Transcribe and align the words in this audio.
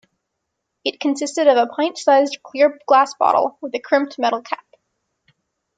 It 0.83 0.99
consisted 0.99 1.45
of 1.45 1.57
a 1.57 1.67
pint-sized 1.71 2.39
clear 2.41 2.79
glass 2.87 3.13
bottle 3.13 3.59
with 3.61 3.75
a 3.75 3.79
crimped 3.79 4.17
metal 4.17 4.41
cap. 4.41 4.65